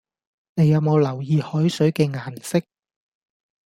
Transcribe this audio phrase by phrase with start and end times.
[0.55, 2.59] 你有冇留意海水嘅顏色